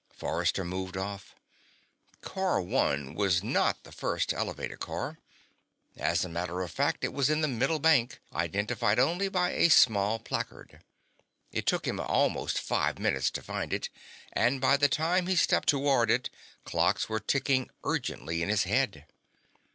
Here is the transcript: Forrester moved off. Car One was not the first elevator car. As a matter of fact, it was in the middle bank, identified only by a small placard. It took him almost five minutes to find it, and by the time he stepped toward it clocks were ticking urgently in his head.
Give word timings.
Forrester 0.15 0.65
moved 0.65 0.97
off. 0.97 1.35
Car 2.21 2.59
One 2.59 3.13
was 3.13 3.43
not 3.43 3.83
the 3.83 3.91
first 3.91 4.33
elevator 4.33 4.75
car. 4.75 5.19
As 5.95 6.25
a 6.25 6.27
matter 6.27 6.63
of 6.63 6.71
fact, 6.71 7.03
it 7.03 7.13
was 7.13 7.29
in 7.29 7.41
the 7.41 7.47
middle 7.47 7.77
bank, 7.77 8.19
identified 8.33 8.97
only 8.97 9.29
by 9.29 9.51
a 9.51 9.69
small 9.69 10.17
placard. 10.17 10.81
It 11.51 11.67
took 11.67 11.85
him 11.87 11.99
almost 11.99 12.57
five 12.57 12.97
minutes 12.97 13.29
to 13.29 13.43
find 13.43 13.71
it, 13.73 13.89
and 14.33 14.59
by 14.59 14.75
the 14.75 14.89
time 14.89 15.27
he 15.27 15.35
stepped 15.35 15.69
toward 15.69 16.09
it 16.09 16.31
clocks 16.65 17.07
were 17.07 17.19
ticking 17.19 17.69
urgently 17.83 18.41
in 18.41 18.49
his 18.49 18.63
head. 18.63 19.05